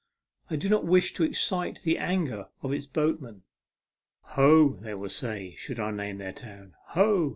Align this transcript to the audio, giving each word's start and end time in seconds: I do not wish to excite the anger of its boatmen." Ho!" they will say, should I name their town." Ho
I 0.49 0.55
do 0.55 0.67
not 0.67 0.83
wish 0.83 1.13
to 1.13 1.23
excite 1.23 1.83
the 1.83 1.99
anger 1.99 2.47
of 2.63 2.73
its 2.73 2.87
boatmen." 2.87 3.43
Ho!" 4.33 4.71
they 4.81 4.95
will 4.95 5.09
say, 5.09 5.53
should 5.57 5.79
I 5.79 5.91
name 5.91 6.17
their 6.17 6.33
town." 6.33 6.73
Ho 6.95 7.29